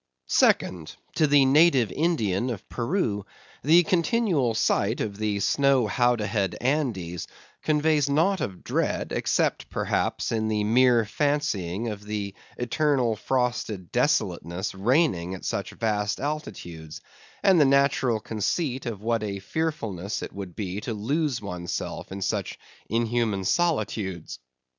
Second: 0.29 0.95
To 1.17 1.27
the 1.27 1.45
native 1.45 1.91
Indian 1.91 2.49
of 2.49 2.67
Peru, 2.69 3.23
the 3.63 3.83
continual 3.83 4.55
sight 4.55 4.99
of 4.99 5.17
the 5.19 5.39
snow 5.41 5.85
howdahed 5.85 6.55
Andes 6.59 7.27
conveys 7.61 8.09
naught 8.09 8.41
of 8.41 8.63
dread, 8.63 9.11
except, 9.11 9.69
perhaps, 9.69 10.31
in 10.31 10.47
the 10.47 10.63
mere 10.63 11.05
fancying 11.05 11.87
of 11.89 12.03
the 12.03 12.33
eternal 12.57 13.15
frosted 13.15 13.91
desolateness 13.91 14.73
reigning 14.73 15.35
at 15.35 15.45
such 15.45 15.69
vast 15.69 16.19
altitudes, 16.19 16.99
and 17.43 17.61
the 17.61 17.65
natural 17.65 18.19
conceit 18.19 18.87
of 18.87 19.03
what 19.03 19.21
a 19.21 19.37
fearfulness 19.37 20.23
it 20.23 20.33
would 20.33 20.55
be 20.55 20.81
to 20.81 20.95
lose 20.95 21.43
oneself 21.43 22.11
in 22.11 22.23
such 22.23 22.57
inhuman 22.89 23.45
solitudes. 23.45 24.39